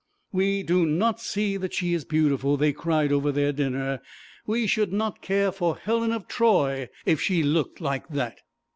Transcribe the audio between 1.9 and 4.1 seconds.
is beautiful,' they cried over their dinner.